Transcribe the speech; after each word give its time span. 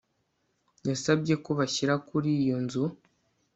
Yasabye 0.89 1.33
ko 1.43 1.49
bashyira 1.59 1.93
kuri 2.07 2.29
iyo 2.43 2.57
nzu 2.65 2.83